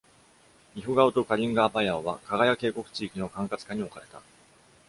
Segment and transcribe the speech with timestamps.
[0.73, 4.19] イフガオとカリンガ＝アパヤオはカガヤ渓谷地域の管轄下に置かれた。